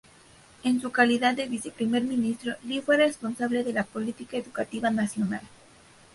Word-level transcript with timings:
En 0.63 0.81
su 0.81 0.91
calidad 0.91 1.35
de 1.35 1.45
viceprimer 1.45 2.01
ministro, 2.01 2.55
Li 2.65 2.81
fue 2.81 2.97
responsable 2.97 3.63
de 3.63 3.71
la 3.71 3.83
política 3.83 4.35
educativa 4.35 4.89
nacional. 4.89 5.41